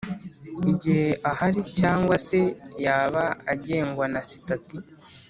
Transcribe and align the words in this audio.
igihe 0.71 1.07
ahari 1.31 1.61
cyangwa 1.79 2.15
se 2.27 2.41
yaba 2.85 3.23
agengwa 3.53 4.05
na 4.13 4.21
sitati 4.29 4.77